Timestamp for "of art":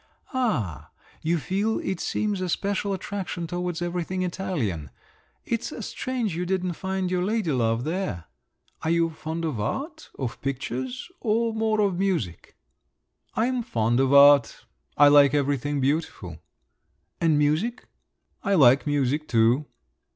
9.45-10.09, 13.99-14.65